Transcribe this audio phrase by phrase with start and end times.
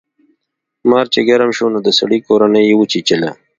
[0.89, 3.29] مار چې ګرم شو نو د سړي کورنۍ یې وچیچله.